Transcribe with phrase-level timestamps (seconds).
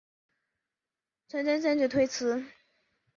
[1.27, 2.43] 陈顼坚决推辞。